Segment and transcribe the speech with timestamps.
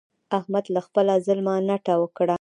[0.37, 2.29] احمد له خپله ظلمه نټه وکړه.